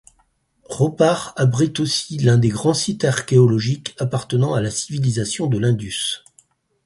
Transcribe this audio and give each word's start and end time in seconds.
Ropar 0.67 1.31
abrite 1.37 1.79
aussi 1.79 2.17
l'un 2.17 2.39
des 2.39 2.47
grands 2.47 2.73
sites 2.73 3.03
archéologiques 3.05 3.95
appartenant 3.99 4.55
à 4.55 4.59
la 4.59 4.71
civilisation 4.71 5.45
de 5.45 5.59
l'Indus. 5.59 6.23